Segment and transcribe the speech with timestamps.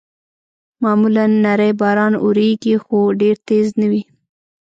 [0.83, 4.03] معمولاً نری باران اورېږي، خو ډېر تېز نه وي.